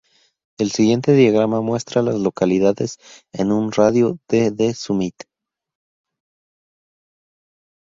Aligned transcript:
El 0.57 0.71
siguiente 0.71 1.11
diagrama 1.13 1.61
muestra 1.61 2.01
a 2.01 2.03
las 2.03 2.15
localidades 2.15 2.97
en 3.33 3.51
un 3.51 3.71
radio 3.71 4.17
de 4.27 4.49
de 4.49 4.73
Summit. 4.73 5.13